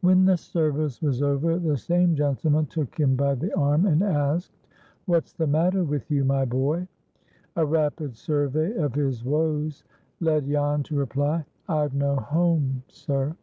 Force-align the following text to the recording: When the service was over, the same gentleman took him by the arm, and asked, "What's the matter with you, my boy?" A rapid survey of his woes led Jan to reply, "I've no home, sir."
When 0.00 0.24
the 0.24 0.36
service 0.36 1.00
was 1.00 1.22
over, 1.22 1.60
the 1.60 1.76
same 1.76 2.16
gentleman 2.16 2.66
took 2.66 2.98
him 2.98 3.14
by 3.14 3.36
the 3.36 3.56
arm, 3.56 3.86
and 3.86 4.02
asked, 4.02 4.58
"What's 5.06 5.32
the 5.32 5.46
matter 5.46 5.84
with 5.84 6.10
you, 6.10 6.24
my 6.24 6.44
boy?" 6.44 6.88
A 7.54 7.64
rapid 7.64 8.16
survey 8.16 8.72
of 8.74 8.96
his 8.96 9.24
woes 9.24 9.84
led 10.18 10.48
Jan 10.48 10.82
to 10.82 10.96
reply, 10.96 11.44
"I've 11.68 11.94
no 11.94 12.16
home, 12.16 12.82
sir." 12.88 13.36